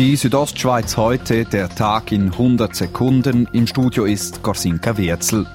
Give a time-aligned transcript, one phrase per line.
[0.00, 3.46] Die Südostschweiz heute, der Tag in 100 Sekunden.
[3.52, 5.46] Im Studio ist Gorsinka Wirzel.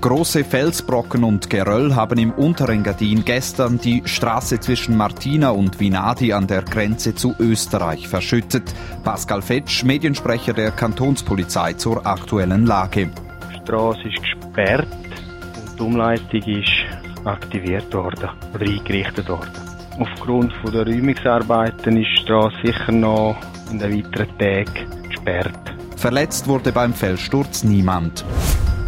[0.00, 6.46] Große Felsbrocken und Geröll haben im Unterengadin gestern die Straße zwischen Martina und Vinadi an
[6.46, 8.74] der Grenze zu Österreich verschüttet.
[9.02, 13.10] Pascal Fetsch, Mediensprecher der Kantonspolizei zur aktuellen Lage.
[13.52, 14.88] Die Straße ist gesperrt
[15.60, 19.73] und die Umleitung ist aktiviert worden oder eingerichtet worden.
[19.98, 23.36] Aufgrund der Räumungsarbeiten ist die Straße sicher noch
[23.70, 25.74] in den weiteren Tagen gesperrt.
[25.96, 28.24] Verletzt wurde beim Felssturz niemand.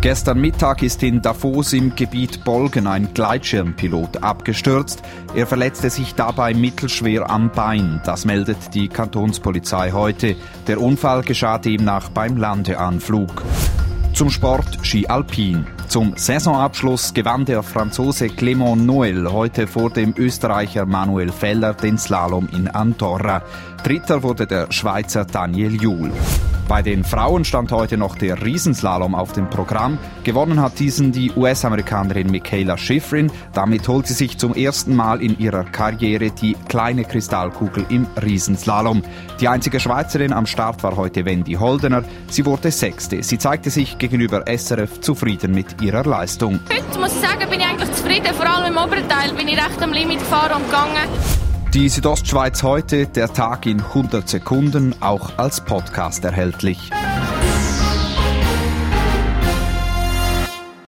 [0.00, 5.02] Gestern Mittag ist in Davos im Gebiet Bolgen ein Gleitschirmpilot abgestürzt.
[5.34, 8.00] Er verletzte sich dabei mittelschwer am Bein.
[8.05, 10.36] Das meldet die Kantonspolizei heute.
[10.66, 13.42] Der Unfall geschah demnach beim Landeanflug.
[14.12, 15.66] Zum Sport Ski Alpin.
[15.96, 22.50] Zum Saisonabschluss gewann der Franzose Clément Noël heute vor dem Österreicher Manuel Feller den Slalom
[22.52, 23.42] in Andorra.
[23.82, 26.12] Dritter wurde der Schweizer Daniel Juhl.
[26.69, 29.98] Bei den Frauen stand heute noch der Riesenslalom auf dem Programm.
[30.25, 33.31] Gewonnen hat diesen die US-Amerikanerin Michaela Schifrin.
[33.53, 39.03] Damit holt sie sich zum ersten Mal in ihrer Karriere die kleine Kristallkugel im Riesenslalom.
[39.41, 42.03] Die einzige Schweizerin am Start war heute Wendy Holdener.
[42.28, 43.22] Sie wurde Sechste.
[43.22, 46.61] Sie zeigte sich gegenüber SRF zufrieden mit ihrer Leistung.
[46.69, 48.34] Heute muss ich sagen, bin ich eigentlich zufrieden.
[48.34, 51.09] Vor allem im oberen Teil bin ich recht am Limit gefahren und gegangen.
[51.73, 56.91] Die Südostschweiz heute, der Tag in 100 Sekunden, auch als Podcast erhältlich.